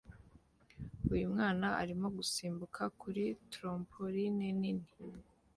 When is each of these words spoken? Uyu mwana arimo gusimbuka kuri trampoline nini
Uyu 1.13 1.25
mwana 1.33 1.67
arimo 1.81 2.07
gusimbuka 2.17 2.81
kuri 2.99 3.23
trampoline 3.51 4.47
nini 4.59 4.91